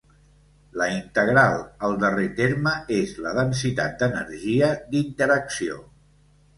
La 0.81 0.87
integral 0.93 1.57
al 1.89 1.93
darrer 2.05 2.27
terme 2.41 2.75
és 2.97 3.15
la 3.29 3.37
densitat 3.43 3.97
d'energia 4.03 4.75
d'interacció. 4.93 5.83